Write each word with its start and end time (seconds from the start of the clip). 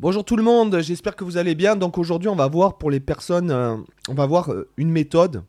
Bonjour 0.00 0.24
tout 0.24 0.36
le 0.36 0.44
monde, 0.44 0.78
j'espère 0.80 1.16
que 1.16 1.24
vous 1.24 1.38
allez 1.38 1.56
bien. 1.56 1.74
Donc 1.74 1.98
aujourd'hui, 1.98 2.28
on 2.28 2.36
va 2.36 2.46
voir 2.46 2.78
pour 2.78 2.88
les 2.88 3.00
personnes, 3.00 3.50
euh, 3.50 3.74
on 4.08 4.14
va 4.14 4.26
voir 4.26 4.52
euh, 4.52 4.70
une 4.76 4.92
méthode 4.92 5.42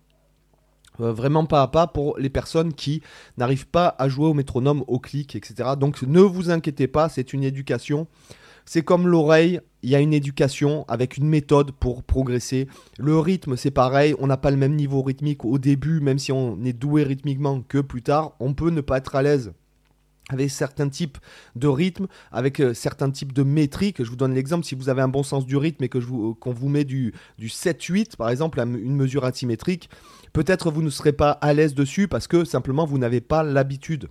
euh, 0.99 1.13
vraiment 1.13 1.46
pas 1.46 1.62
à 1.62 1.68
pas 1.68 1.86
pour 1.86 2.18
les 2.18 2.31
personnes 2.31 2.74
qui 2.74 3.04
n'arrivent 3.38 3.67
pas 3.67 3.94
à 3.99 4.10
jouer 4.10 4.26
au 4.26 4.33
métronome, 4.33 4.83
au 4.88 4.97
clic, 4.97 5.35
etc. 5.35 5.74
Donc 5.79 6.01
ne 6.01 6.22
vous 6.22 6.49
inquiétez 6.49 6.88
pas, 6.88 7.10
c'est 7.10 7.31
une 7.31 7.44
éducation. 7.44 8.08
C'est 8.65 8.81
comme 8.81 9.08
l'oreille, 9.08 9.62
il 9.83 9.92
y 9.92 9.96
a 9.96 9.99
une 9.99 10.15
éducation 10.15 10.84
avec 10.88 11.18
une 11.18 11.28
méthode 11.28 11.72
pour 11.72 12.02
progresser. 12.02 12.68
Le 12.97 13.20
rythme, 13.20 13.56
c'est 13.56 13.70
pareil, 13.70 14.16
on 14.18 14.26
n'a 14.26 14.38
pas 14.38 14.50
le 14.50 14.58
même 14.58 14.74
niveau 14.74 15.04
rythmique 15.04 15.46
au 15.46 15.60
début, 15.60 16.00
même 16.00 16.18
si 16.18 16.31
on 16.31 16.59
est 16.63 16.73
doué 16.73 17.04
rythmiquement 17.04 17.62
que 17.62 17.77
plus 17.77 18.02
tard. 18.02 18.34
On 18.40 18.55
peut 18.55 18.72
ne 18.72 18.81
pas 18.81 18.98
être 18.98 19.16
à 19.16 19.22
l'aise 19.22 19.54
avec 20.30 20.50
certains 20.50 20.90
types 20.90 21.18
de 21.55 21.68
rythmes, 21.68 22.08
avec 22.32 22.59
euh, 22.62 22.73
certains 22.73 23.12
types 23.12 23.34
de 23.34 23.44
métriques. 23.44 24.04
Je 24.04 24.10
vous 24.10 24.16
donne 24.16 24.34
l'exemple, 24.34 24.66
si 24.66 24.76
vous 24.76 24.90
avez 24.90 25.02
un 25.02 25.08
bon 25.08 25.24
sens 25.24 25.46
du 25.46 25.58
rythme 25.58 25.84
et 25.84 25.90
que 25.90 25.98
vous, 25.98 26.36
qu'on 26.36 26.54
vous 26.54 26.70
met 26.70 26.86
du, 26.86 27.14
du 27.38 27.48
7-8, 27.48 28.16
par 28.16 28.30
exemple, 28.30 28.60
une 28.60 28.96
mesure 28.96 29.26
asymétrique, 29.26 29.90
peut-être 30.34 30.72
vous 30.72 30.82
ne 30.82 30.90
serez 30.90 31.14
pas 31.14 31.32
à 31.32 31.54
l'aise 31.54 31.73
dessus 31.73 32.08
parce 32.08 32.28
que 32.28 32.46
simplement 32.46 32.86
vous 32.86 32.98
n'avez 32.98 33.22
pas 33.22 33.44
l'habitude. 33.44 34.10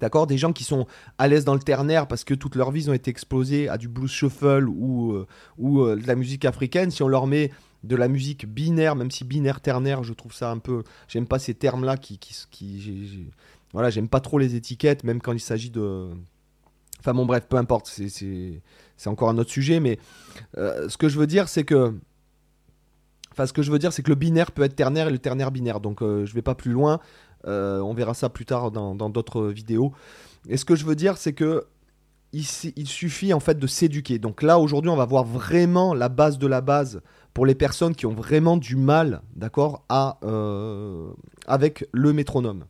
D'accord? 0.00 0.26
Des 0.26 0.38
gens 0.38 0.52
qui 0.52 0.64
sont 0.64 0.86
à 1.18 1.28
l'aise 1.28 1.44
dans 1.44 1.54
le 1.54 1.60
ternaire 1.60 2.06
parce 2.06 2.24
que 2.24 2.34
toute 2.34 2.54
leur 2.54 2.70
vie 2.70 2.88
ont 2.88 2.92
été 2.92 3.10
exposés 3.10 3.68
à 3.68 3.78
du 3.78 3.88
blues 3.88 4.10
shuffle 4.10 4.68
ou, 4.68 5.12
euh, 5.12 5.26
ou 5.56 5.80
euh, 5.80 5.96
de 5.96 6.06
la 6.06 6.14
musique 6.14 6.44
africaine. 6.44 6.90
Si 6.90 7.02
on 7.02 7.08
leur 7.08 7.26
met 7.26 7.50
de 7.84 7.96
la 7.96 8.08
musique 8.08 8.46
binaire, 8.46 8.96
même 8.96 9.10
si 9.10 9.24
binaire 9.24 9.60
ternaire, 9.60 10.02
je 10.02 10.12
trouve 10.12 10.32
ça 10.32 10.50
un 10.50 10.58
peu. 10.58 10.82
J'aime 11.08 11.26
pas 11.26 11.38
ces 11.38 11.54
termes-là 11.54 11.96
qui, 11.96 12.18
qui 12.18 13.28
voilà, 13.72 13.90
j'aime 13.90 14.08
pas 14.08 14.20
trop 14.20 14.38
les 14.38 14.54
étiquettes, 14.54 15.04
même 15.04 15.20
quand 15.20 15.32
il 15.32 15.40
s'agit 15.40 15.70
de. 15.70 16.08
Enfin 17.00 17.14
bon, 17.14 17.26
bref, 17.26 17.46
peu 17.48 17.56
importe, 17.56 17.86
c'est 17.88 18.62
encore 19.06 19.28
un 19.28 19.38
autre 19.38 19.50
sujet, 19.50 19.78
mais 19.80 19.98
euh, 20.56 20.88
ce 20.88 20.96
que 20.96 21.08
je 21.08 21.18
veux 21.18 21.26
dire, 21.26 21.48
c'est 21.48 21.64
que. 21.64 21.94
Enfin, 23.32 23.46
ce 23.46 23.52
que 23.52 23.62
je 23.62 23.70
veux 23.70 23.78
dire, 23.78 23.92
c'est 23.92 24.02
que 24.02 24.08
le 24.08 24.16
binaire 24.16 24.50
peut 24.50 24.62
être 24.62 24.74
ternaire 24.74 25.08
et 25.08 25.12
le 25.12 25.18
ternaire 25.18 25.52
binaire. 25.52 25.80
Donc, 25.80 26.02
euh, 26.02 26.26
je 26.26 26.34
vais 26.34 26.42
pas 26.42 26.56
plus 26.56 26.72
loin. 26.72 26.98
Euh, 27.46 27.78
on 27.80 27.94
verra 27.94 28.14
ça 28.14 28.28
plus 28.28 28.44
tard 28.44 28.72
dans 28.72 29.10
d'autres 29.10 29.46
vidéos. 29.46 29.92
Et 30.48 30.56
ce 30.56 30.64
que 30.64 30.74
je 30.74 30.84
veux 30.84 30.96
dire, 30.96 31.16
c'est 31.18 31.34
que 31.34 31.66
il, 32.32 32.44
suffit 32.44 33.32
en 33.32 33.40
fait 33.40 33.58
de 33.58 33.66
s'éduquer. 33.66 34.18
Donc 34.18 34.42
là, 34.42 34.58
aujourd'hui, 34.58 34.90
on 34.90 34.96
va 34.96 35.06
voir 35.06 35.24
vraiment 35.24 35.94
la 35.94 36.08
base 36.08 36.38
de 36.38 36.46
la 36.46 36.60
base 36.60 37.00
pour 37.32 37.46
les 37.46 37.54
personnes 37.54 37.94
qui 37.94 38.06
ont 38.06 38.12
vraiment 38.12 38.56
du 38.56 38.74
mal, 38.76 39.22
d'accord, 39.36 39.84
avec 41.46 41.86
le 41.92 42.12
métronome. 42.12 42.64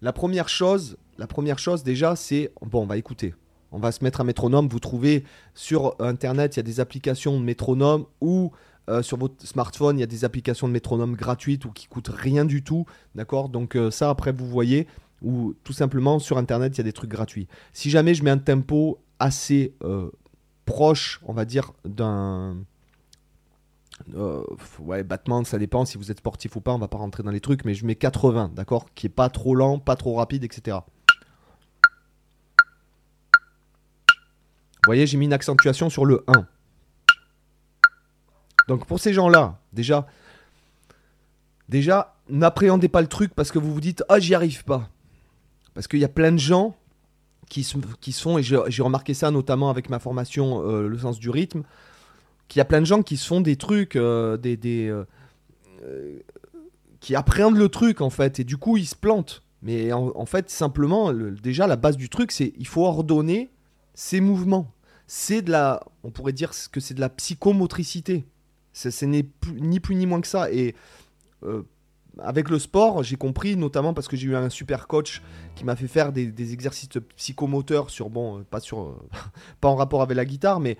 La 0.00 0.12
première 0.12 0.48
chose, 0.48 0.96
la 1.18 1.26
première 1.26 1.58
chose 1.58 1.82
déjà, 1.82 2.14
c'est 2.14 2.52
bon, 2.62 2.82
on 2.82 2.86
va 2.86 2.96
écouter. 2.96 3.34
On 3.72 3.78
va 3.78 3.92
se 3.92 4.02
mettre 4.02 4.20
un 4.20 4.24
métronome. 4.24 4.68
Vous 4.68 4.80
trouvez 4.80 5.24
sur 5.54 5.96
internet, 6.00 6.56
il 6.56 6.58
y 6.58 6.60
a 6.60 6.64
des 6.64 6.80
applications 6.80 7.38
de 7.38 7.44
métronome 7.44 8.06
ou 8.20 8.52
euh, 8.88 9.02
sur 9.02 9.18
votre 9.18 9.46
smartphone, 9.46 9.98
il 9.98 10.00
y 10.00 10.04
a 10.04 10.06
des 10.06 10.24
applications 10.24 10.68
de 10.68 10.72
métronome 10.72 11.14
gratuites 11.14 11.64
ou 11.64 11.70
qui 11.70 11.86
coûtent 11.88 12.10
rien 12.14 12.44
du 12.44 12.62
tout. 12.62 12.86
D'accord? 13.14 13.48
Donc 13.48 13.76
euh, 13.76 13.90
ça, 13.90 14.08
après, 14.08 14.32
vous 14.32 14.48
voyez. 14.48 14.86
Ou 15.20 15.54
tout 15.64 15.72
simplement, 15.72 16.20
sur 16.20 16.38
internet, 16.38 16.76
il 16.76 16.78
y 16.78 16.80
a 16.80 16.84
des 16.84 16.92
trucs 16.92 17.10
gratuits. 17.10 17.48
Si 17.72 17.90
jamais 17.90 18.14
je 18.14 18.22
mets 18.22 18.30
un 18.30 18.38
tempo 18.38 19.00
assez 19.18 19.74
euh, 19.82 20.10
proche, 20.64 21.20
on 21.24 21.32
va 21.32 21.44
dire, 21.44 21.72
d'un 21.84 22.56
euh, 24.14 24.42
ouais, 24.80 25.02
battement, 25.02 25.44
ça 25.44 25.58
dépend 25.58 25.84
si 25.84 25.98
vous 25.98 26.10
êtes 26.10 26.18
sportif 26.18 26.56
ou 26.56 26.60
pas, 26.60 26.72
on 26.72 26.78
va 26.78 26.88
pas 26.88 26.98
rentrer 26.98 27.22
dans 27.22 27.30
les 27.30 27.40
trucs, 27.40 27.64
mais 27.64 27.74
je 27.74 27.84
mets 27.84 27.96
80, 27.96 28.52
d'accord? 28.54 28.86
Qui 28.94 29.06
est 29.06 29.10
pas 29.10 29.28
trop 29.28 29.54
lent, 29.54 29.78
pas 29.78 29.96
trop 29.96 30.14
rapide, 30.14 30.44
etc. 30.44 30.78
Vous 34.88 34.90
voyez, 34.90 35.06
j'ai 35.06 35.18
mis 35.18 35.26
une 35.26 35.32
accentuation 35.32 35.90
sur 35.90 36.06
le 36.06 36.24
1. 36.28 36.46
Donc 38.68 38.86
pour 38.86 39.00
ces 39.00 39.12
gens-là, 39.12 39.58
déjà, 39.72 40.06
déjà, 41.68 42.16
n'appréhendez 42.28 42.88
pas 42.88 43.00
le 43.00 43.06
truc 43.06 43.34
parce 43.34 43.50
que 43.50 43.58
vous 43.58 43.72
vous 43.72 43.80
dites 43.80 44.04
ah 44.08 44.18
j'y 44.20 44.34
arrive 44.34 44.64
pas. 44.64 44.88
Parce 45.74 45.88
qu'il 45.88 45.98
y 46.00 46.04
a 46.04 46.08
plein 46.08 46.32
de 46.32 46.38
gens 46.38 46.76
qui, 47.48 47.66
qui 48.00 48.12
sont, 48.12 48.38
et 48.38 48.42
j'ai 48.42 48.82
remarqué 48.82 49.14
ça 49.14 49.30
notamment 49.30 49.70
avec 49.70 49.90
ma 49.90 49.98
formation 49.98 50.62
euh, 50.68 50.86
Le 50.86 50.98
sens 50.98 51.18
du 51.18 51.30
rythme, 51.30 51.62
qu'il 52.48 52.60
y 52.60 52.62
a 52.62 52.64
plein 52.64 52.80
de 52.80 52.86
gens 52.86 53.02
qui 53.02 53.16
se 53.16 53.26
font 53.26 53.40
des 53.40 53.56
trucs, 53.56 53.94
euh, 53.96 54.36
euh, 54.44 55.04
euh, 55.84 56.18
qui 57.00 57.14
appréhendent 57.14 57.58
le 57.58 57.68
truc 57.68 58.00
en 58.00 58.10
fait, 58.10 58.40
et 58.40 58.44
du 58.44 58.56
coup 58.56 58.76
ils 58.76 58.86
se 58.86 58.96
plantent. 58.96 59.42
Mais 59.60 59.92
en, 59.92 60.24
fait, 60.24 60.50
simplement, 60.50 61.12
déjà 61.12 61.66
la 61.66 61.74
base 61.74 61.96
du 61.96 62.08
truc, 62.08 62.30
c'est 62.30 62.52
il 62.58 62.66
faut 62.68 62.84
ordonner 62.84 63.50
ses 63.92 64.20
mouvements. 64.20 64.72
C'est 65.08 65.42
de 65.42 65.50
la, 65.50 65.82
on 66.04 66.12
pourrait 66.12 66.32
dire 66.32 66.52
que 66.70 66.78
c'est 66.78 66.94
de 66.94 67.00
la 67.00 67.08
psychomotricité. 67.08 68.24
Ce 68.72 69.04
n'est 69.04 69.26
ni 69.52 69.80
plus 69.80 69.96
ni 69.96 70.06
moins 70.06 70.20
que 70.20 70.28
ça. 70.28 70.52
Et 70.52 70.76
avec 72.20 72.50
le 72.50 72.60
sport, 72.60 73.02
j'ai 73.02 73.16
compris, 73.16 73.56
notamment 73.56 73.94
parce 73.94 74.06
que 74.06 74.16
j'ai 74.16 74.28
eu 74.28 74.36
un 74.36 74.48
super 74.48 74.86
coach 74.86 75.22
qui 75.56 75.64
m'a 75.64 75.74
fait 75.74 75.88
faire 75.88 76.12
des, 76.12 76.26
des, 76.26 76.52
exercices 76.52 76.90
psychomoteurs 77.16 77.90
sur, 77.90 78.10
bon, 78.10 78.44
pas 78.44 78.60
sur, 78.60 78.96
pas 79.60 79.66
en 79.66 79.74
rapport 79.74 80.02
avec 80.02 80.16
la 80.16 80.24
guitare, 80.24 80.60
mais 80.60 80.78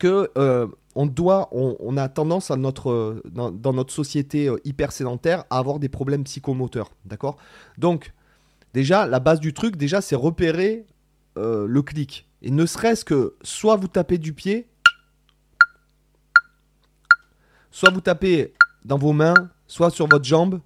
que 0.00 0.32
euh, 0.36 0.66
on 0.96 1.06
doit, 1.06 1.48
on, 1.52 1.96
a 1.96 2.08
tendance 2.08 2.50
notre, 2.50 3.22
dans, 3.26 3.72
notre 3.72 3.92
société 3.92 4.48
euh, 4.48 4.56
hyper 4.64 4.90
sédentaire 4.90 5.44
à 5.50 5.58
avoir 5.58 5.78
des 5.78 5.88
problèmes 5.88 6.24
psychomoteurs, 6.24 6.90
d'accord? 7.04 7.36
Donc, 7.78 8.12
déjà, 8.74 9.06
la 9.06 9.20
base 9.20 9.38
du 9.38 9.52
truc, 9.52 9.76
déjà, 9.76 10.00
c'est 10.00 10.16
repérer 10.16 10.86
euh, 11.38 11.66
le 11.68 11.82
clic. 11.82 12.26
Et 12.42 12.50
ne 12.50 12.66
serait-ce 12.66 13.04
que 13.04 13.36
soit 13.42 13.76
vous 13.76 13.86
tapez 13.86 14.18
du 14.18 14.32
pied, 14.32 14.66
soit 17.70 17.90
vous 17.90 18.00
tapez 18.00 18.54
dans 18.84 18.98
vos 18.98 19.12
mains, 19.12 19.50
soit 19.68 19.90
sur 19.90 20.08
votre 20.08 20.24
jambe. 20.24 20.60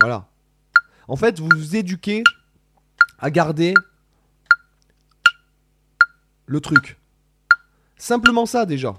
Voilà. 0.00 0.26
En 1.06 1.16
fait, 1.16 1.38
vous 1.38 1.48
vous 1.54 1.76
éduquez 1.76 2.24
à 3.18 3.30
garder 3.30 3.74
le 6.46 6.60
truc. 6.60 6.99
Simplement 8.00 8.46
ça 8.46 8.64
déjà. 8.64 8.96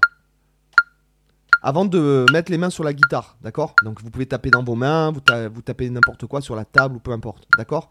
Avant 1.60 1.84
de 1.84 2.24
mettre 2.32 2.52
les 2.52 2.58
mains 2.58 2.70
sur 2.70 2.84
la 2.84 2.92
guitare, 2.92 3.36
d'accord? 3.42 3.74
Donc 3.82 4.00
vous 4.00 4.10
pouvez 4.10 4.26
taper 4.26 4.50
dans 4.50 4.62
vos 4.62 4.76
mains, 4.76 5.10
vous, 5.10 5.20
tapez 5.20 5.90
n'importe 5.90 6.26
quoi 6.26 6.40
sur 6.40 6.54
la 6.54 6.64
table 6.64 6.96
ou 6.96 6.98
peu 7.00 7.10
importe, 7.10 7.48
d'accord? 7.58 7.90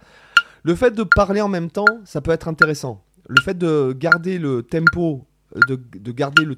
Le 0.64 0.74
fait 0.74 0.92
de 0.92 1.04
parler 1.04 1.42
en 1.42 1.50
même 1.50 1.70
temps, 1.70 2.00
ça 2.06 2.22
peut 2.22 2.32
être 2.32 2.48
intéressant. 2.48 3.04
Le 3.28 3.42
fait 3.42 3.58
de 3.58 3.94
garder 3.98 4.40
le 4.40 4.64
tempo, 4.64 5.26
de, 5.68 6.12
garder 6.12 6.46
le, 6.46 6.56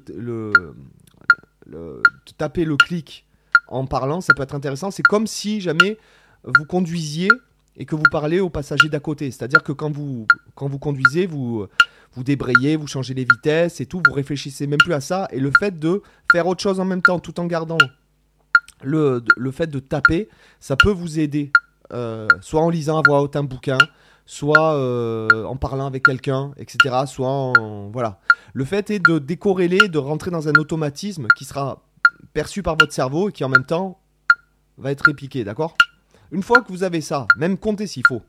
de 1.66 2.02
taper 2.38 2.64
le 2.64 2.76
clic 2.76 3.26
en 3.66 3.86
parlant, 3.86 4.20
ça 4.20 4.34
peut 4.34 4.44
être 4.44 4.54
intéressant. 4.54 4.92
C'est 4.92 5.02
comme 5.02 5.26
si 5.26 5.60
jamais 5.60 5.98
vous 6.44 6.64
conduisiez 6.64 7.28
et 7.76 7.86
que 7.86 7.96
vous 7.96 8.04
parlez 8.08 8.38
aux 8.38 8.50
passagers 8.50 8.88
d'à 8.88 9.00
côté. 9.00 9.32
C'est-à-dire 9.32 9.64
que 9.64 9.72
quand 9.72 9.90
vous 9.90 10.26
conduisez, 10.78 11.26
vous, 11.26 11.66
vous 12.14 12.24
débrayez, 12.24 12.76
vous 12.76 12.86
changez 12.86 13.14
les 13.14 13.24
vitesses 13.24 13.80
et 13.80 13.86
tout, 13.86 14.02
vous 14.06 14.12
réfléchissez 14.12 14.66
même 14.66 14.78
plus 14.78 14.94
à 14.94 15.00
ça. 15.00 15.28
Et 15.30 15.40
le 15.40 15.50
fait 15.58 15.78
de 15.78 16.02
faire 16.32 16.46
autre 16.46 16.62
chose 16.62 16.80
en 16.80 16.84
même 16.84 17.02
temps, 17.02 17.18
tout 17.18 17.38
en 17.40 17.46
gardant 17.46 17.78
le, 18.82 19.22
le 19.36 19.50
fait 19.50 19.66
de 19.66 19.78
taper, 19.78 20.28
ça 20.60 20.76
peut 20.76 20.90
vous 20.90 21.18
aider. 21.18 21.50
Euh, 21.92 22.26
soit 22.40 22.62
en 22.62 22.70
lisant 22.70 22.98
à 22.98 23.02
voix 23.04 23.20
haute 23.20 23.36
un 23.36 23.44
bouquin, 23.44 23.78
soit 24.26 24.74
euh, 24.74 25.44
en 25.44 25.56
parlant 25.56 25.86
avec 25.86 26.04
quelqu'un, 26.04 26.52
etc. 26.56 27.02
Soit 27.06 27.28
en, 27.28 27.90
voilà. 27.90 28.20
Le 28.52 28.64
fait 28.64 28.90
est 28.90 28.98
de 28.98 29.18
décorréler, 29.18 29.88
de 29.88 29.98
rentrer 29.98 30.30
dans 30.30 30.48
un 30.48 30.54
automatisme 30.54 31.26
qui 31.36 31.44
sera 31.44 31.82
perçu 32.32 32.62
par 32.62 32.76
votre 32.80 32.92
cerveau 32.92 33.28
et 33.28 33.32
qui 33.32 33.44
en 33.44 33.48
même 33.48 33.66
temps 33.66 34.00
va 34.78 34.90
être 34.90 35.04
répliqué, 35.04 35.44
d'accord? 35.44 35.76
Une 36.30 36.42
fois 36.42 36.62
que 36.62 36.72
vous 36.72 36.82
avez 36.82 37.00
ça, 37.00 37.26
même 37.36 37.58
comptez 37.58 37.86
s'il 37.86 38.02
faut. 38.06 38.22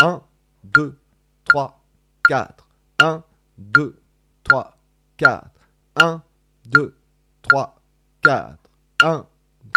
1, 0.00 0.22
2, 0.64 0.98
3, 1.44 1.80
4. 2.28 2.66
1, 3.00 3.22
2, 3.58 4.00
3, 4.44 4.76
4. 5.16 5.50
1, 5.96 6.22
2, 6.66 6.96
3, 7.42 7.80
4. 8.22 8.58
1, 9.02 9.26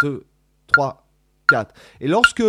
2, 0.02 0.26
3, 0.68 1.06
4. 1.48 1.74
Et 2.00 2.08
lorsque 2.08 2.42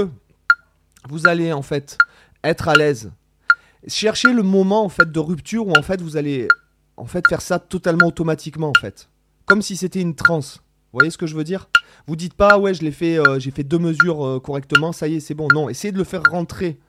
vous 1.08 1.28
allez 1.28 1.54
en 1.54 1.62
fait 1.62 1.98
être 2.44 2.68
à 2.68 2.76
l'aise, 2.76 3.12
cherchez 3.88 4.34
le 4.34 4.44
moment 4.44 4.84
en 4.84 4.90
fait 4.90 5.12
de 5.12 5.20
rupture 5.20 5.68
où 5.68 5.74
en 5.78 5.82
fait 5.82 6.02
vous 6.02 6.18
allez 6.18 6.48
en 6.98 7.06
fait 7.06 7.28
faire 7.28 7.42
ça 7.42 7.60
totalement 7.60 8.08
automatiquement 8.08 8.70
en 8.70 8.80
fait. 8.80 9.10
Comme 9.46 9.62
si 9.62 9.78
c'était 9.78 10.02
une 10.02 10.16
transe. 10.16 10.58
Vous 10.92 11.00
voyez 11.00 11.12
ce 11.12 11.18
que 11.18 11.28
je 11.28 11.36
veux 11.36 11.44
dire? 11.44 11.70
Vous 12.08 12.16
dites 12.16 12.34
pas 12.34 12.58
ouais 12.58 12.74
je 12.74 12.84
l'ai 12.84 12.92
fait, 12.92 13.20
euh, 13.20 13.40
j'ai 13.40 13.52
fait 13.52 13.64
deux 13.64 13.80
mesures 13.80 14.26
euh, 14.26 14.40
correctement, 14.40 14.92
ça 14.92 15.08
y 15.08 15.16
est 15.16 15.20
c'est 15.20 15.36
bon. 15.36 15.48
Non, 15.54 15.70
essayez 15.70 15.92
de 15.92 15.98
le 15.98 16.04
faire 16.04 16.24
rentrer 16.30 16.80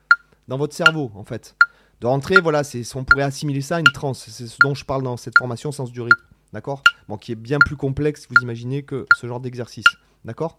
dans 0.49 0.57
votre 0.57 0.75
cerveau 0.75 1.13
en 1.15 1.25
fait. 1.25 1.55
De 2.01 2.07
rentrer, 2.07 2.41
voilà, 2.41 2.63
on 2.95 3.05
pourrait 3.05 3.25
assimiler 3.25 3.61
ça 3.61 3.77
à 3.77 3.81
une 3.81 3.93
transe. 3.93 4.25
C'est 4.29 4.47
ce 4.47 4.57
dont 4.63 4.75
je 4.75 4.85
parle 4.85 5.03
dans 5.03 5.17
cette 5.17 5.37
formation 5.37 5.71
sens 5.71 5.93
du 5.93 6.01
rythme, 6.01 6.25
d'accord? 6.53 6.83
Bon, 7.09 7.17
qui 7.17 7.33
est 7.33 7.37
bien 7.37 7.59
plus 7.59 7.77
complexe, 7.77 8.27
vous 8.29 8.43
imaginez, 8.43 8.83
que 8.83 9.07
ce 9.17 9.27
genre 9.27 9.41
d'exercice, 9.41 9.85
d'accord? 10.25 10.59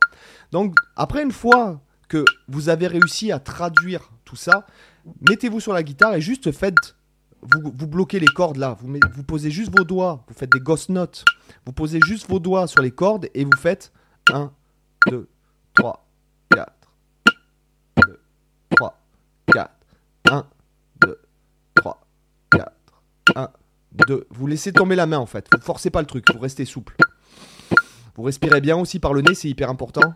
Donc 0.51 0.75
après 0.95 1.23
une 1.23 1.31
fois 1.31 1.81
que 2.09 2.25
vous 2.47 2.69
avez 2.69 2.87
réussi 2.87 3.31
à 3.31 3.39
traduire 3.39 4.11
tout 4.25 4.35
ça, 4.35 4.67
mettez-vous 5.27 5.59
sur 5.59 5.73
la 5.73 5.81
guitare 5.81 6.13
et 6.13 6.21
juste 6.21 6.51
faites 6.51 6.95
vous, 7.41 7.87
bloquez 7.87 8.19
les 8.19 8.27
cordes 8.27 8.57
là, 8.57 8.77
vous, 8.79 8.99
vous 9.13 9.23
posez 9.23 9.49
juste 9.49 9.75
vos 9.75 9.83
doigts, 9.83 10.23
vous 10.27 10.33
faites 10.33 10.51
des 10.51 10.59
ghost 10.59 10.89
notes, 10.89 11.25
vous 11.65 11.73
posez 11.73 11.99
juste 12.05 12.29
vos 12.29 12.39
doigts 12.39 12.67
sur 12.67 12.81
les 12.81 12.91
cordes 12.91 13.29
et 13.33 13.45
vous 13.45 13.57
faites 13.57 13.91
1, 14.31 14.51
2, 15.07 15.27
3, 15.73 16.05
1, 23.35 23.49
2. 24.07 24.27
Vous 24.29 24.47
laissez 24.47 24.71
tomber 24.71 24.95
la 24.95 25.05
main 25.05 25.19
en 25.19 25.25
fait, 25.25 25.47
vous 25.53 25.61
forcez 25.61 25.89
pas 25.89 26.01
le 26.01 26.07
truc, 26.07 26.25
vous 26.33 26.39
restez 26.39 26.65
souple. 26.65 26.95
Vous 28.15 28.23
respirez 28.23 28.61
bien 28.61 28.77
aussi 28.77 28.99
par 28.99 29.13
le 29.13 29.21
nez, 29.21 29.33
c'est 29.33 29.49
hyper 29.49 29.69
important. 29.69 30.13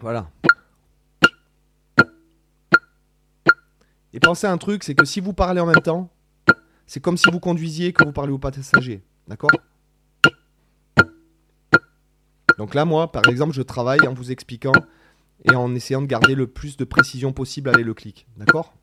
Voilà. 0.00 0.30
Et 4.12 4.20
pensez 4.20 4.46
à 4.46 4.52
un 4.52 4.58
truc, 4.58 4.84
c'est 4.84 4.94
que 4.94 5.04
si 5.04 5.20
vous 5.20 5.32
parlez 5.32 5.60
en 5.60 5.66
même 5.66 5.82
temps, 5.82 6.10
c'est 6.86 7.00
comme 7.00 7.16
si 7.16 7.30
vous 7.30 7.40
conduisiez 7.40 7.92
que 7.92 8.04
vous 8.04 8.12
parlez 8.12 8.32
au 8.32 8.38
passager. 8.38 9.02
D'accord? 9.26 9.50
Donc 12.56 12.74
là, 12.74 12.84
moi, 12.84 13.12
par 13.12 13.28
exemple, 13.28 13.52
je 13.52 13.62
travaille 13.62 14.06
en 14.08 14.14
vous 14.14 14.32
expliquant 14.32 14.72
et 15.44 15.54
en 15.54 15.74
essayant 15.74 16.02
de 16.02 16.06
garder 16.06 16.34
le 16.34 16.46
plus 16.46 16.76
de 16.76 16.84
précision 16.84 17.32
possible 17.32 17.68
avec 17.68 17.84
le 17.84 17.94
clic. 17.94 18.26
D'accord? 18.36 18.74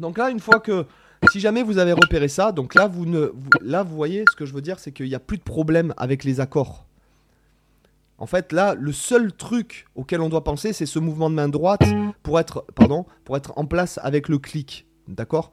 Donc 0.00 0.18
là, 0.18 0.30
une 0.30 0.40
fois 0.40 0.60
que. 0.60 0.86
Si 1.30 1.40
jamais 1.40 1.62
vous 1.62 1.78
avez 1.78 1.92
repéré 1.92 2.28
ça, 2.28 2.52
donc 2.52 2.74
là, 2.74 2.86
vous 2.86 3.06
ne, 3.06 3.32
là, 3.60 3.82
vous 3.82 3.96
voyez, 3.96 4.24
ce 4.30 4.36
que 4.36 4.46
je 4.46 4.54
veux 4.54 4.60
dire, 4.62 4.78
c'est 4.78 4.92
qu'il 4.92 5.06
n'y 5.06 5.14
a 5.14 5.20
plus 5.20 5.38
de 5.38 5.42
problème 5.42 5.94
avec 5.96 6.24
les 6.24 6.40
accords. 6.40 6.86
En 8.18 8.26
fait, 8.26 8.52
là, 8.52 8.74
le 8.74 8.92
seul 8.92 9.32
truc 9.32 9.86
auquel 9.94 10.20
on 10.20 10.28
doit 10.28 10.44
penser, 10.44 10.72
c'est 10.72 10.86
ce 10.86 10.98
mouvement 10.98 11.28
de 11.28 11.34
main 11.34 11.48
droite 11.48 11.82
pour 12.22 12.40
être, 12.40 12.64
pardon, 12.74 13.04
pour 13.24 13.36
être 13.36 13.52
en 13.56 13.66
place 13.66 13.98
avec 14.02 14.28
le 14.28 14.38
clic. 14.38 14.86
D'accord? 15.08 15.52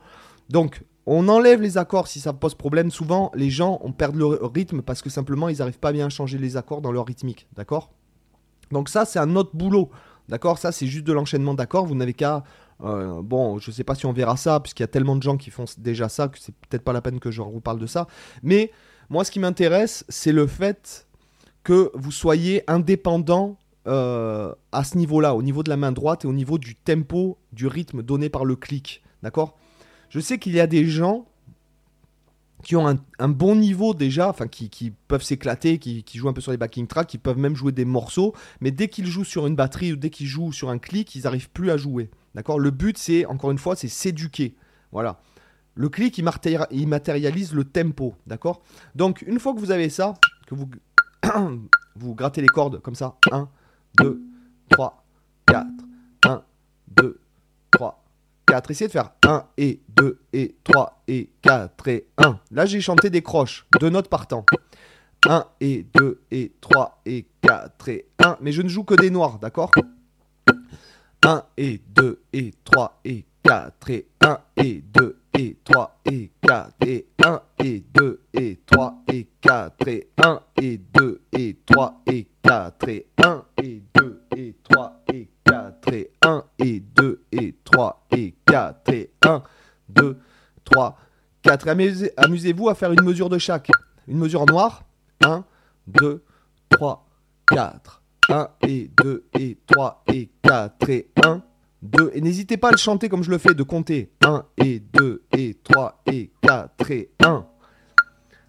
Donc, 0.50 0.83
on 1.06 1.27
enlève 1.27 1.62
les 1.62 1.77
accords 1.77 2.07
si 2.07 2.21
ça 2.21 2.31
pose 2.31 2.56
problème. 2.56 2.89
Souvent, 2.89 3.31
les 3.36 3.50
gens 3.50 3.80
on 3.81 3.92
perd 3.92 4.16
le 4.16 4.25
rythme 4.25 4.81
parce 4.81 5.01
que 5.01 5.09
simplement, 5.09 5.50
ils 5.50 5.57
n'arrivent 5.57 5.80
pas 5.80 5.92
bien 5.92 6.06
à 6.06 6.09
changer 6.09 6.38
les 6.38 6.56
accords 6.56 6.81
dans 6.81 6.92
leur 6.92 7.06
rythmique. 7.06 7.48
D'accord? 7.56 7.92
Donc 8.71 8.88
ça, 8.88 9.04
c'est 9.04 9.19
un 9.19 9.36
autre 9.36 9.51
boulot. 9.54 9.89
D'accord? 10.30 10.57
Ça, 10.57 10.71
c'est 10.71 10.88
juste 10.88 11.06
de 11.06 11.12
l'enchaînement 11.12 11.54
d'accords. 11.54 11.86
Vous 11.86 11.95
n'avez 11.95 12.13
qu'à... 12.13 12.44
euh, 12.83 13.21
bon, 13.21 13.59
je 13.59 13.71
sais 13.71 13.83
pas 13.83 13.95
si 13.95 14.06
on 14.06 14.13
verra 14.13 14.38
ça, 14.38 14.59
puisqu'il 14.59 14.83
y 14.83 14.85
a 14.85 14.88
tellement 14.88 15.15
de 15.15 15.24
gens 15.24 15.38
qui 15.38 15.51
font 15.51 15.65
déjà 15.77 16.09
ça 16.09 16.27
que 16.27 16.38
c'est 16.39 16.53
peut-être 16.56 16.83
pas 16.83 16.94
la 16.94 17.01
peine 17.01 17.19
que 17.19 17.31
je 17.31 17.41
vous 17.41 17.62
parle 17.62 17.80
de 17.80 17.88
ça. 17.88 18.07
Mais 18.41 18.71
moi, 19.09 19.24
ce 19.24 19.31
qui 19.31 19.39
m'intéresse, 19.39 20.06
c'est 20.09 20.31
le 20.31 20.47
fait 20.47 21.07
que 21.63 21.91
vous 21.94 22.12
soyez 22.12 22.63
indépendant 22.69 23.57
euh, 23.88 24.53
à 24.71 24.83
ce 24.83 24.97
niveau-là, 24.97 25.35
au 25.35 25.41
niveau 25.41 25.63
de 25.63 25.69
la 25.69 25.77
main 25.77 25.91
droite 25.91 26.25
et 26.25 26.27
au 26.27 26.33
niveau 26.33 26.57
du 26.57 26.75
tempo, 26.75 27.38
du 27.51 27.68
rythme 27.68 28.01
donné 28.01 28.30
par 28.30 28.45
le 28.45 28.56
clic. 28.56 29.01
D'accord? 29.24 29.57
Je 30.09 30.19
sais 30.19 30.38
qu'il 30.38 30.53
y 30.53 30.59
a 30.59 30.68
des 30.68 30.85
gens 30.85 31.25
qui 32.63 32.77
ont 32.77 32.88
un, 32.88 33.27
bon 33.27 33.56
niveau 33.56 33.94
déjà, 33.94 34.30
enfin 34.30 34.47
qui, 34.47 34.69
qui 34.69 34.91
peuvent 35.09 35.24
s'éclater, 35.24 35.80
qui, 35.80 36.03
qui 36.03 36.18
jouent 36.18 36.30
un 36.30 36.33
peu 36.33 36.39
sur 36.39 36.51
les 36.51 36.57
backing 36.57 36.88
tracks, 36.88 37.07
qui 37.07 37.18
peuvent 37.18 37.38
même 37.38 37.56
jouer 37.56 37.74
des 37.74 37.83
morceaux, 37.83 38.33
mais 38.62 38.71
dès 38.71 38.88
qu'ils 38.88 39.07
jouent 39.07 39.25
sur 39.25 39.47
une 39.47 39.56
batterie 39.56 39.91
ou 39.91 39.95
dès 39.97 40.09
qu'ils 40.09 40.27
jouent 40.27 40.53
sur 40.53 40.69
un 40.69 40.77
clic, 40.77 41.13
ils 41.15 41.24
n'arrivent 41.24 41.50
plus 41.50 41.71
à 41.71 41.77
jouer. 41.77 42.09
D'accord? 42.35 42.59
Le 42.59 42.71
but, 42.71 42.97
c'est, 42.97 43.25
encore 43.25 43.51
une 43.51 43.57
fois, 43.57 43.75
c'est 43.75 43.88
s'éduquer. 43.88 44.56
Voilà. 44.91 45.19
Le 45.75 45.89
clic, 45.89 46.18
il, 46.18 46.88
matérialise 46.88 47.53
le 47.53 47.63
tempo. 47.63 48.15
D'accord? 48.27 48.62
Donc, 48.95 49.24
une 49.25 49.39
fois 49.39 49.53
que 49.53 49.59
vous 49.59 49.71
avez 49.71 49.89
ça, 49.89 50.13
que 50.47 50.56
vous, 50.56 50.69
vous 51.95 52.15
grattez 52.15 52.41
les 52.41 52.47
cordes 52.47 52.80
comme 52.81 52.95
ça. 52.95 53.15
1, 53.31 53.50
2, 53.97 54.21
3, 54.69 55.03
4. 55.47 55.68
1, 56.25 56.44
2, 56.95 57.19
3, 57.71 58.03
4. 58.45 58.71
Essayez 58.71 58.88
de 58.88 58.91
faire 58.91 59.12
1 59.25 59.45
et 59.57 59.81
2 59.89 60.19
et 60.33 60.56
3 60.63 61.03
et 61.07 61.30
4 61.41 61.88
et 61.88 62.07
1. 62.18 62.39
Là, 62.51 62.65
j'ai 62.65 62.81
chanté 62.81 63.09
des 63.09 63.21
croches, 63.21 63.65
deux 63.80 63.89
notes 63.89 64.09
par 64.09 64.27
temps. 64.27 64.45
1 65.27 65.45
et 65.62 65.88
2 65.95 66.21
et 66.31 66.53
3 66.62 67.01
et 67.06 67.25
4 67.41 67.89
et 67.89 68.06
1. 68.19 68.38
Mais 68.41 68.51
je 68.51 68.62
ne 68.62 68.68
joue 68.68 68.83
que 68.83 68.95
des 68.95 69.09
noirs, 69.09 69.39
d'accord? 69.39 69.71
1 71.24 71.44
et 71.58 71.81
2 71.96 72.22
et 72.34 72.54
3 72.66 73.00
et 73.06 73.25
4 73.44 73.90
et 73.90 74.08
1 74.22 74.40
et 74.58 74.81
2 74.94 75.20
et 75.36 75.58
3 75.64 76.00
et 76.06 76.31
4 76.42 76.74
et 76.86 77.08
1 77.24 77.42
et 77.60 77.80
2 77.94 78.22
et 78.34 78.60
3 78.66 79.04
et 79.08 79.28
4 79.42 79.88
et 79.88 80.10
1 80.18 80.42
et 80.62 80.78
2 80.94 81.22
et 81.34 81.58
3 81.66 82.02
et 82.08 82.28
4 82.44 82.90
et 82.90 83.08
1 83.24 83.46
et 83.58 83.81
2 83.96 84.22
et 84.38 84.56
3 84.64 85.04
et 85.14 85.30
4 85.46 85.94
et 85.94 86.12
1 86.22 86.44
et 86.60 86.80
2 86.80 87.24
et 87.31 87.56
3 87.64 88.06
et 88.12 88.36
4 88.46 88.90
et 88.90 89.12
1 89.26 89.44
2 89.90 90.18
3 90.66 90.98
4 91.42 91.68
Amusez- 91.68 92.12
amusez-vous 92.18 92.69
à 92.69 92.76
faire 92.76 92.92
une 92.92 93.04
mesure 93.04 93.30
de 93.30 93.38
chaque. 93.38 93.69
Une 94.08 94.18
mesure 94.18 94.42
en 94.42 94.46
noir. 94.46 94.84
1 95.24 95.44
2 95.88 96.24
3 96.69 97.08
4 97.48 98.03
1 98.30 98.50
et 98.68 98.90
2 98.98 99.25
et 99.40 99.58
3 99.68 100.04
et 100.08 100.30
4 100.42 100.90
et 100.90 101.10
1 101.24 101.42
2 101.81 102.12
et 102.14 102.22
n'hésitez 102.22 102.58
pas 102.58 102.70
à 102.70 102.72
le 102.72 102.78
chanter 102.78 103.10
comme 103.10 103.24
je 103.24 103.30
le 103.30 103.38
fais 103.38 103.54
de 103.54 103.64
compter. 103.64 104.12
1 104.24 104.46
et 104.58 104.80
2 104.80 105.24
et 105.38 105.58
3 105.64 106.02
et 106.08 106.31
4 106.42 106.92
et 106.92 107.12
1 107.20 107.46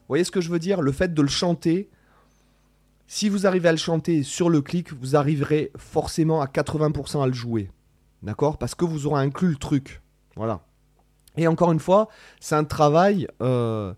vous 0.05 0.09
voyez 0.09 0.25
ce 0.25 0.31
que 0.31 0.43
je 0.43 0.50
veux 0.50 0.59
dire? 0.59 0.82
Le 0.82 0.93
fait 0.93 1.15
de 1.15 1.23
le 1.23 1.29
chanter 1.29 1.91
si 3.06 3.29
vous 3.29 3.47
arrivez 3.47 3.69
à 3.69 3.73
le 3.73 3.79
chanter 3.79 4.23
sur 4.23 4.50
le 4.50 4.61
clic 4.61 4.93
vous 4.93 5.17
arriverez 5.17 5.73
forcément 5.77 6.41
à 6.41 6.47
80% 6.47 7.23
à 7.23 7.27
le 7.27 7.32
jouer. 7.32 7.70
D'accord? 8.23 8.59
Parce 8.59 8.75
que 8.75 8.85
vous 8.85 9.06
aurez 9.06 9.23
inclus 9.23 9.49
le 9.49 9.56
truc. 9.56 10.03
Voilà. 10.37 10.61
Et 11.37 11.47
encore 11.47 11.73
une 11.73 11.81
fois 11.81 12.09
c'est 12.38 12.55
un 12.55 12.65
travail 12.65 13.27
euh, 13.43 13.94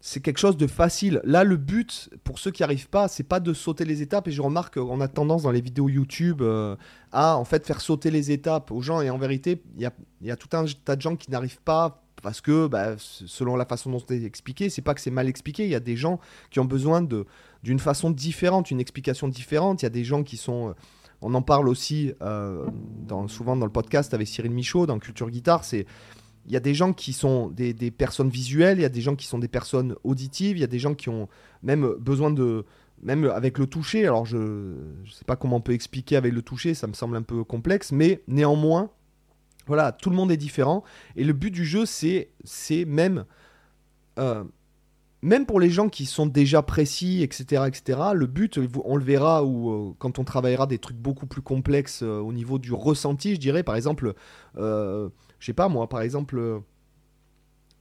c'est 0.00 0.20
quelque 0.20 0.38
chose 0.38 0.56
de 0.56 0.66
facile. 0.66 1.20
Là, 1.24 1.42
le 1.42 1.56
but, 1.56 2.10
pour 2.22 2.38
ceux 2.38 2.50
qui 2.50 2.62
arrivent 2.62 2.88
pas, 2.88 3.08
c'est 3.08 3.24
pas 3.24 3.40
de 3.40 3.52
sauter 3.52 3.84
les 3.84 4.00
étapes. 4.00 4.28
Et 4.28 4.30
je 4.30 4.40
remarque 4.40 4.78
qu'on 4.78 5.00
a 5.00 5.08
tendance 5.08 5.42
dans 5.42 5.50
les 5.50 5.60
vidéos 5.60 5.88
YouTube 5.88 6.40
euh, 6.40 6.76
à 7.10 7.36
en 7.36 7.44
fait 7.44 7.66
faire 7.66 7.80
sauter 7.80 8.10
les 8.10 8.30
étapes 8.30 8.70
aux 8.70 8.80
gens. 8.80 9.00
Et 9.00 9.10
en 9.10 9.18
vérité, 9.18 9.60
il 9.76 9.90
y 10.22 10.30
a, 10.30 10.36
tout 10.36 10.56
un 10.56 10.64
tas 10.84 10.94
de 10.94 11.02
gens 11.02 11.16
qui 11.16 11.30
n'arrivent 11.30 11.60
pas 11.62 12.04
parce 12.22 12.40
que, 12.40 12.66
bah, 12.66 12.94
selon 12.98 13.56
la 13.56 13.64
façon 13.64 13.90
dont 13.90 14.02
c'est 14.06 14.22
expliqué, 14.22 14.70
c'est 14.70 14.82
pas 14.82 14.94
que 14.94 15.00
c'est 15.00 15.10
mal 15.10 15.28
expliqué. 15.28 15.64
Il 15.64 15.70
y 15.70 15.76
a 15.76 15.80
des 15.80 15.96
gens 15.96 16.20
qui 16.50 16.60
ont 16.60 16.64
besoin 16.64 17.02
de 17.02 17.26
d'une 17.64 17.80
façon 17.80 18.12
différente, 18.12 18.70
une 18.70 18.78
explication 18.78 19.26
différente. 19.26 19.82
Il 19.82 19.84
y 19.84 19.86
a 19.86 19.90
des 19.90 20.04
gens 20.04 20.22
qui 20.22 20.36
sont 20.36 20.68
euh, 20.68 20.72
on 21.20 21.34
en 21.34 21.42
parle 21.42 21.68
aussi 21.68 22.12
euh, 22.22 22.66
souvent 23.26 23.56
dans 23.56 23.66
le 23.66 23.72
podcast 23.72 24.14
avec 24.14 24.28
Cyril 24.28 24.52
Michaud, 24.52 24.86
dans 24.86 25.00
Culture 25.00 25.30
Guitare. 25.30 25.64
C'est 25.64 25.86
il 26.48 26.54
y 26.54 26.56
a 26.56 26.60
des 26.60 26.72
gens 26.72 26.94
qui 26.94 27.12
sont 27.12 27.48
des, 27.50 27.74
personnes 27.90 28.30
visuelles, 28.30 28.78
il 28.78 28.82
y 28.82 28.86
a 28.86 28.88
des 28.88 29.02
gens 29.02 29.16
qui 29.16 29.26
sont 29.26 29.38
des 29.38 29.48
personnes 29.48 29.94
auditives, 30.02 30.56
il 30.56 30.60
y 30.60 30.64
a 30.64 30.68
des 30.68 30.78
gens 30.78 30.94
qui 30.94 31.10
ont 31.10 31.28
même 31.62 31.94
besoin 32.00 32.30
de 32.30 32.64
même 33.02 33.24
avec 33.26 33.58
le 33.58 33.66
toucher. 33.66 34.06
Alors 34.06 34.24
je 34.24 34.38
ne 34.38 35.10
sais 35.12 35.26
pas 35.26 35.36
comment 35.36 35.56
on 35.56 35.60
peut 35.60 35.74
expliquer 35.74 36.16
avec 36.16 36.32
le 36.32 36.40
toucher, 36.40 36.72
ça 36.72 36.86
me 36.86 36.94
semble 36.94 37.16
un 37.16 37.22
peu 37.22 37.44
complexe, 37.44 37.92
mais 37.92 38.22
néanmoins, 38.28 38.90
voilà, 39.66 39.92
tout 39.92 40.08
le 40.08 40.16
monde 40.16 40.32
est 40.32 40.38
différent 40.38 40.84
et 41.16 41.24
le 41.24 41.34
but 41.34 41.50
du 41.50 41.66
jeu 41.66 41.84
c'est 41.84 42.30
même 42.86 43.26
euh, 44.18 44.42
même 45.20 45.44
pour 45.44 45.60
les 45.60 45.68
gens 45.68 45.90
qui 45.90 46.06
sont 46.06 46.26
déjà 46.26 46.62
précis, 46.62 47.22
etc., 47.22 47.64
etc., 47.66 48.00
le 48.14 48.26
but, 48.26 48.58
on 48.84 48.96
le 48.96 49.04
verra 49.04 49.44
ou 49.44 49.70
euh, 49.70 49.94
quand 49.98 50.18
on 50.18 50.24
travaillera 50.24 50.66
des 50.66 50.78
trucs 50.78 50.96
beaucoup 50.96 51.26
plus 51.26 51.42
complexes 51.42 52.02
euh, 52.02 52.20
au 52.20 52.32
niveau 52.32 52.58
du 52.58 52.72
ressenti, 52.72 53.34
je 53.34 53.40
dirais, 53.40 53.64
par 53.64 53.74
exemple, 53.76 54.14
je 55.38 55.46
sais 55.46 55.52
pas 55.52 55.68
moi, 55.68 55.88
par 55.88 56.00
exemple, 56.00 56.38
euh, 56.38 56.58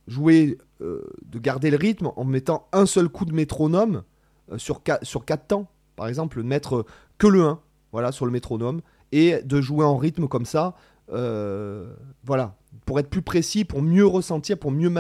jouer, 0.08 0.58
euh, 0.82 1.04
de 1.26 1.40
garder 1.40 1.72
le 1.72 1.78
rythme 1.78 2.12
en 2.16 2.24
mettant 2.24 2.68
un 2.72 2.86
seul 2.86 3.10
coup 3.10 3.26
de 3.26 3.34
métronome 3.34 4.04
euh, 4.52 4.58
sur, 4.58 4.82
sur 5.02 5.26
quatre 5.26 5.48
temps, 5.48 5.70
par 5.96 6.08
exemple, 6.08 6.44
mettre 6.44 6.86
que 7.18 7.28
le 7.28 7.44
1, 7.44 7.60
voilà, 7.92 8.12
sur 8.12 8.26
le 8.26 8.32
métronome, 8.32 8.82
et 9.12 9.42
de 9.44 9.62
jouer 9.62 9.86
en 9.86 9.98
rythme 9.98 10.28
comme 10.28 10.46
ça, 10.46 10.76
euh, 11.12 11.94
voilà, 12.24 12.56
pour 12.86 13.00
être 13.00 13.10
plus 13.10 13.22
précis, 13.22 13.66
pour 13.66 13.82
mieux 13.82 14.06
ressentir, 14.06 14.58
pour 14.58 14.72
mieux, 14.72 14.94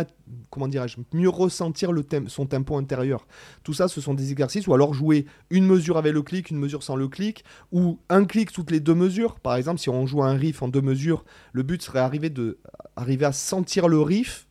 comment 0.50 0.68
dirais-je, 0.68 0.98
mieux 1.14 1.30
ressentir 1.30 1.92
le 1.92 2.04
tem- 2.04 2.28
son 2.28 2.46
tempo 2.46 2.78
intérieur. 2.78 3.28
Tout 3.64 3.74
ça, 3.74 3.88
ce 3.88 4.02
sont 4.02 4.14
des 4.14 4.32
exercices, 4.32 4.68
ou 4.68 4.74
alors 4.74 4.94
jouer 4.94 5.26
une 5.50 5.66
mesure 5.66 5.98
avec 5.98 6.14
le 6.14 6.22
clic, 6.22 6.50
une 6.52 6.60
mesure 6.60 6.84
sans 6.84 6.96
le 6.96 7.08
clic, 7.08 7.44
ou 7.72 8.00
un 8.10 8.26
clic 8.26 8.52
toutes 8.52 8.72
les 8.72 8.80
deux 8.80 8.96
mesures. 8.96 9.40
Par 9.40 9.56
exemple, 9.56 9.80
si 9.80 9.90
on 9.90 10.06
joue 10.06 10.24
un 10.24 10.34
riff 10.34 10.62
en 10.62 10.68
deux 10.68 10.82
mesures, 10.82 11.26
le 11.52 11.64
but 11.64 11.82
serait 11.82 12.00
arriver, 12.00 12.30
de, 12.30 12.58
arriver 12.96 13.26
à 13.26 13.32
sentir 13.32 13.88
le 13.88 14.02
riff, 14.02 14.48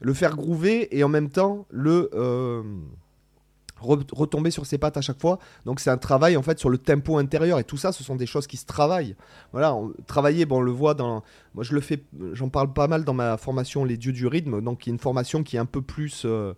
le 0.00 0.14
faire 0.14 0.36
groover, 0.36 0.96
et 0.96 1.04
en 1.04 1.08
même 1.08 1.30
temps 1.30 1.66
le... 1.70 2.10
euh, 2.14 2.62
re- 3.84 4.06
retomber 4.12 4.50
sur 4.50 4.66
ses 4.66 4.78
pattes 4.78 4.96
à 4.96 5.00
chaque 5.00 5.20
fois. 5.20 5.38
Donc 5.64 5.80
c'est 5.80 5.90
un 5.90 5.98
travail 5.98 6.36
en 6.36 6.42
fait 6.42 6.58
sur 6.58 6.70
le 6.70 6.78
tempo 6.78 7.18
intérieur. 7.18 7.58
Et 7.58 7.64
tout 7.64 7.76
ça, 7.76 7.92
ce 7.92 8.02
sont 8.04 8.16
des 8.16 8.26
choses 8.26 8.46
qui 8.46 8.56
se 8.56 8.66
travaillent. 8.66 9.16
Voilà, 9.52 9.74
on- 9.74 9.92
travailler, 10.06 10.46
bon, 10.46 10.58
on 10.58 10.62
le 10.62 10.72
voit 10.72 10.94
dans, 10.94 11.22
moi 11.54 11.64
je 11.64 11.74
le 11.74 11.80
fais, 11.80 12.04
j'en 12.32 12.48
parle 12.48 12.72
pas 12.72 12.88
mal 12.88 13.04
dans 13.04 13.14
ma 13.14 13.36
formation 13.36 13.84
Les 13.84 13.96
Dieux 13.96 14.12
du 14.12 14.26
rythme, 14.26 14.60
donc 14.60 14.80
qui 14.80 14.90
est 14.90 14.92
une 14.92 14.98
formation 14.98 15.42
qui 15.42 15.56
est 15.56 15.58
un 15.60 15.66
peu 15.66 15.82
plus, 15.82 16.22
euh, 16.24 16.54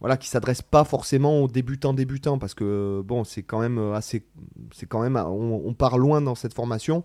voilà, 0.00 0.16
qui 0.16 0.28
s'adresse 0.28 0.60
pas 0.60 0.84
forcément 0.84 1.40
aux 1.42 1.48
débutants 1.48 1.94
débutants. 1.94 2.38
Parce 2.38 2.54
que 2.54 3.02
bon, 3.04 3.24
c'est 3.24 3.42
quand 3.42 3.60
même 3.60 3.78
assez, 3.92 4.26
c'est 4.72 4.86
quand 4.86 5.00
même, 5.00 5.16
on, 5.16 5.72
part 5.74 5.98
loin 5.98 6.20
dans 6.20 6.34
cette 6.34 6.54
formation, 6.54 7.04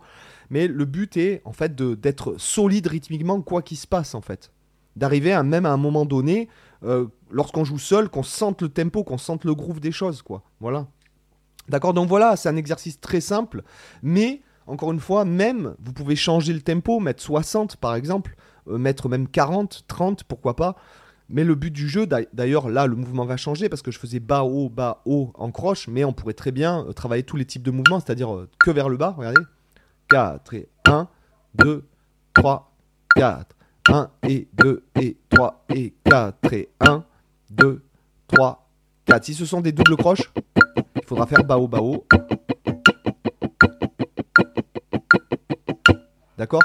mais 0.50 0.68
le 0.68 0.86
but 0.86 1.16
est 1.18 1.42
en 1.46 1.54
fait 1.54 1.76
d'être 1.76 2.36
solide 2.38 2.88
rythmiquement 2.88 3.42
quoi 3.42 3.62
qu'il 3.62 3.78
se 3.78 3.88
passe 3.88 4.16
en 4.16 4.22
fait. 4.22 4.52
D'arriver 4.96 5.32
à 5.32 5.44
même 5.44 5.66
à 5.66 5.72
un 5.72 5.78
moment 5.78 6.06
donné, 6.06 6.50
euh, 6.84 7.08
lorsqu'on 7.30 7.64
joue 7.64 7.80
seul, 7.80 8.10
qu'on 8.10 8.24
sente 8.24 8.62
le 8.62 8.70
tempo, 8.70 9.04
qu'on 9.04 9.18
sente 9.18 9.46
le 9.46 9.54
groove 9.54 9.80
des 9.80 9.92
choses, 9.92 10.22
quoi. 10.22 10.44
Voilà. 10.60 10.88
D'accord 11.68 11.94
Donc 11.94 12.08
voilà, 12.08 12.36
c'est 12.36 12.50
un 12.50 12.56
exercice 12.56 13.00
très 13.00 13.22
simple, 13.22 13.64
mais 14.02 14.42
encore 14.66 14.92
une 14.92 15.00
fois, 15.00 15.26
même, 15.26 15.76
vous 15.80 15.94
pouvez 15.94 16.16
changer 16.16 16.54
le 16.54 16.62
tempo, 16.62 17.00
mettre 17.00 17.22
60 17.22 17.78
par 17.78 17.96
exemple, 17.96 18.36
euh, 18.68 18.78
mettre 18.78 19.10
même 19.10 19.28
40, 19.28 19.86
30, 19.88 20.24
pourquoi 20.24 20.56
pas. 20.56 20.76
Mais 21.32 21.44
le 21.44 21.54
but 21.54 21.70
du 21.70 21.88
jeu, 21.88 22.08
d'ailleurs, 22.08 22.70
là, 22.70 22.88
le 22.88 22.96
mouvement 22.96 23.26
va 23.26 23.38
changer 23.38 23.70
parce 23.70 23.84
que 23.84 23.92
je 23.92 24.00
faisais 24.00 24.20
bas, 24.20 24.44
haut, 24.44 24.68
bas, 24.68 25.04
haut 25.06 25.32
en 25.36 25.52
croche, 25.52 25.88
mais 25.88 26.04
on 26.04 26.12
pourrait 26.12 26.34
très 26.34 26.52
bien 26.52 26.86
euh, 26.88 26.94
travailler 26.94 27.24
tous 27.24 27.38
les 27.38 27.46
types 27.46 27.62
de 27.62 27.72
mouvements, 27.72 28.00
c'est-à-dire 28.00 28.48
que 28.60 28.72
vers 28.72 28.90
le 28.90 28.98
bas, 28.98 29.14
regardez. 29.16 29.42
4 30.10 30.54
et 30.56 30.70
1, 30.86 31.08
2, 31.56 31.88
3, 32.34 32.76
4. 33.16 33.56
1 33.90 34.10
et 34.24 34.48
2 34.54 34.84
et 35.02 35.18
3 35.30 35.66
et 35.76 35.94
4 36.04 36.54
et 36.54 36.70
1, 36.80 37.04
2, 37.50 37.82
3, 38.28 38.70
4. 39.06 39.26
Si 39.26 39.34
ce 39.34 39.46
sont 39.46 39.62
des 39.62 39.72
doubles 39.72 39.98
croches, 39.98 40.32
il 40.96 41.06
faudra 41.06 41.26
faire 41.26 41.44
bas 41.44 41.58
haut. 41.58 42.06
D'accord? 46.38 46.64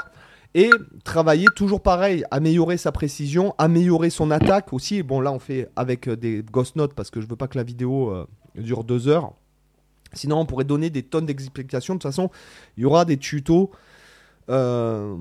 Et 0.53 0.69
travailler 1.03 1.47
toujours 1.55 1.81
pareil, 1.81 2.23
améliorer 2.31 2.77
sa 2.77 2.93
précision, 2.93 3.53
améliorer 3.57 4.09
son 4.09 4.31
attaque 4.31 4.71
aussi. 4.71 5.03
Bon 5.03 5.19
là 5.19 5.33
on 5.33 5.39
fait 5.39 5.69
avec 5.75 6.07
des 6.07 6.43
ghost 6.49 6.77
notes 6.77 6.93
parce 6.93 7.09
que 7.09 7.19
je 7.19 7.27
veux 7.27 7.35
pas 7.35 7.49
que 7.49 7.57
la 7.57 7.63
vidéo 7.63 8.09
euh, 8.11 8.25
dure 8.55 8.85
deux 8.85 9.09
heures. 9.09 9.33
Sinon 10.13 10.39
on 10.39 10.45
pourrait 10.45 10.63
donner 10.63 10.89
des 10.89 11.03
tonnes 11.03 11.25
d'explications. 11.25 11.95
De 11.95 11.99
toute 11.99 12.09
façon, 12.09 12.29
il 12.77 12.83
y 12.83 12.85
aura 12.85 13.03
des 13.03 13.17
tutos 13.17 13.71
euh, 14.49 15.17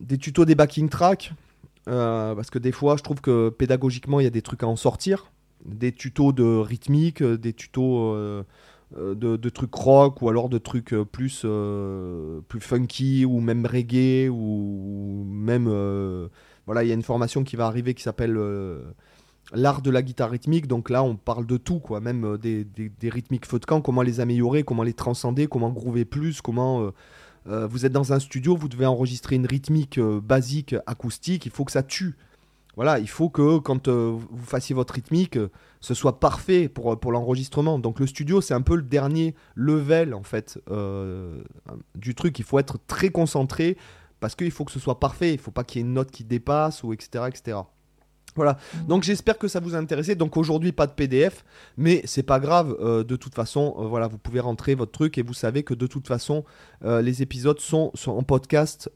des 0.00 0.18
tutos 0.18 0.44
des 0.44 0.54
backing 0.54 0.88
tracks. 0.88 1.32
Euh, 1.88 2.34
parce 2.34 2.50
que 2.50 2.58
des 2.58 2.72
fois, 2.72 2.96
je 2.96 3.02
trouve 3.02 3.20
que 3.20 3.48
pédagogiquement, 3.48 4.20
il 4.20 4.24
y 4.24 4.26
a 4.26 4.30
des 4.30 4.42
trucs 4.42 4.62
à 4.62 4.66
en 4.66 4.76
sortir. 4.76 5.32
Des 5.64 5.92
tutos 5.92 6.32
de 6.32 6.44
rythmique, 6.44 7.22
euh, 7.22 7.36
des 7.36 7.52
tutos 7.52 8.14
de, 8.94 9.48
trucs 9.48 9.74
rock 9.74 10.22
ou 10.22 10.28
alors 10.28 10.48
de 10.48 10.58
trucs 10.58 10.94
plus, 11.12 11.46
plus 12.48 12.60
funky 12.60 13.24
ou 13.24 13.40
même 13.40 13.66
reggae 13.66 14.28
ou, 14.28 15.24
même. 15.26 15.66
voilà, 16.66 16.84
il 16.84 16.88
y 16.88 16.90
a 16.90 16.94
une 16.94 17.02
formation 17.02 17.44
qui 17.44 17.56
va 17.56 17.66
arriver 17.66 17.94
qui 17.94 18.02
s'appelle 18.02 18.38
l'art 19.54 19.80
de 19.80 19.90
la 19.90 20.02
guitare 20.02 20.30
rythmique. 20.30 20.66
Donc 20.66 20.90
là, 20.90 21.02
on 21.02 21.16
parle 21.16 21.46
de 21.46 21.56
tout, 21.56 21.80
quoi. 21.80 22.00
Même 22.00 22.36
des, 22.38 22.64
des, 22.64 23.08
rythmiques 23.08 23.46
feu 23.46 23.58
de 23.58 23.66
camp, 23.66 23.80
comment 23.80 24.02
les 24.02 24.20
améliorer, 24.20 24.62
comment 24.62 24.82
les 24.82 24.94
transcender, 24.94 25.46
comment 25.46 25.70
groover 25.70 26.04
plus, 26.04 26.40
comment 26.42 26.92
euh, 27.48 27.66
vous 27.66 27.86
êtes 27.86 27.92
dans 27.92 28.12
un 28.12 28.18
studio, 28.18 28.56
vous 28.56 28.68
devez 28.68 28.86
enregistrer 28.86 29.36
une 29.36 29.46
rythmique 29.46 29.98
euh, 29.98 30.20
basique 30.20 30.74
acoustique, 30.86 31.46
il 31.46 31.52
faut 31.52 31.64
que 31.64 31.72
ça 31.72 31.82
tue. 31.82 32.16
Voilà, 32.76 32.98
il 32.98 33.08
faut 33.08 33.28
que 33.28 33.58
quand 33.58 33.88
euh, 33.88 34.16
vous 34.30 34.46
fassiez 34.46 34.74
votre 34.74 34.94
rythmique, 34.94 35.38
ce 35.80 35.94
soit 35.94 36.20
parfait 36.20 36.68
pour, 36.68 36.94
l'enregistrement. 37.10 37.78
Donc 37.78 37.98
le 37.98 38.06
studio, 38.06 38.40
c'est 38.40 38.54
un 38.54 38.60
peu 38.60 38.76
le 38.76 38.82
dernier 38.82 39.34
level 39.56 40.14
en 40.14 40.22
fait 40.22 40.60
du 41.96 42.14
truc. 42.14 42.38
Il 42.38 42.44
faut 42.44 42.58
être 42.60 42.78
très 42.86 43.10
concentré 43.10 43.76
parce 44.20 44.36
qu'il 44.36 44.50
faut 44.52 44.64
que 44.64 44.70
ce 44.70 44.78
soit 44.78 45.00
parfait. 45.00 45.30
Il 45.30 45.38
ne 45.38 45.42
faut 45.42 45.50
pas 45.50 45.64
qu'il 45.64 45.80
y 45.80 45.84
ait 45.84 45.88
une 45.88 45.94
note 45.94 46.12
qui 46.12 46.22
dépasse 46.22 46.84
ou 46.84 46.92
etc. 46.92 47.24
etc. 47.26 47.58
Voilà. 48.38 48.56
Donc 48.86 49.02
j'espère 49.02 49.36
que 49.36 49.48
ça 49.48 49.58
vous 49.58 49.74
a 49.74 49.78
intéressé. 49.78 50.14
Donc 50.14 50.36
aujourd'hui 50.36 50.70
pas 50.70 50.86
de 50.86 50.92
PDF, 50.92 51.44
mais 51.76 52.02
c'est 52.04 52.22
pas 52.22 52.38
grave. 52.38 52.76
Euh, 52.80 53.02
de 53.02 53.16
toute 53.16 53.34
façon, 53.34 53.74
euh, 53.78 53.86
voilà, 53.86 54.06
vous 54.06 54.16
pouvez 54.16 54.38
rentrer 54.38 54.76
votre 54.76 54.92
truc 54.92 55.18
et 55.18 55.22
vous 55.22 55.34
savez 55.34 55.64
que 55.64 55.74
de 55.74 55.88
toute 55.88 56.06
façon, 56.06 56.44
euh, 56.84 57.02
les 57.02 57.20
épisodes 57.20 57.58
sont, 57.58 57.92
en 58.06 58.22
podcast 58.22 58.90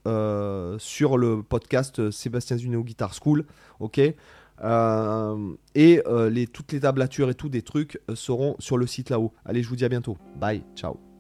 sur 0.79 1.19
le 1.19 1.43
podcast 1.43 2.11
Sébastien 2.13 2.57
Zuneo 2.57 2.85
Guitar 2.85 3.13
School, 3.21 3.45
ok? 3.81 3.99
et 5.75 6.03
toutes 6.53 6.73
les 6.73 6.81
tablatures 6.81 7.31
et 7.31 7.35
tout 7.35 7.49
des 7.49 7.63
trucs 7.63 8.01
seront 8.15 8.55
sur 8.61 8.79
le 8.79 8.87
site 8.87 9.11
là-haut. 9.11 9.33
Allez, 9.45 9.63
je 9.65 9.69
vous 9.69 9.77
dis 9.77 9.85
à 9.85 9.89
bientôt. 9.89 10.17
Bye, 10.37 10.63
ciao. 10.77 11.12